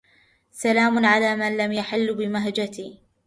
سلام 0.51 1.05
على 1.05 1.35
من 1.35 1.57
لم 1.57 1.71
يحل 1.73 2.15
بمهجتي 2.15 2.99